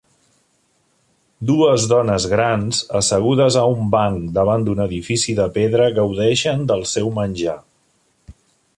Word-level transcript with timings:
Dues 1.49 1.85
dones 1.91 2.25
grans 2.31 2.79
assegudes 3.01 3.59
a 3.65 3.67
un 3.75 3.93
banc 3.99 4.25
davant 4.41 4.67
d'un 4.69 4.83
edifici 4.89 5.39
de 5.43 5.49
pedra 5.59 5.89
gaudeixen 6.01 6.69
del 6.73 6.87
seu 6.95 7.17
menjar. 7.21 7.59